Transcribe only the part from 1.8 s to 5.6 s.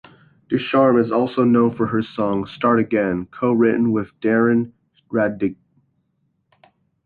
her song "Start Again," co-written with Darren Radtke.